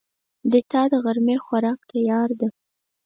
د 0.51 0.53
تا 0.71 0.81
دغرمې 0.93 1.35
خوراک 1.45 1.79
تیار 1.91 2.29
ده 2.39 2.47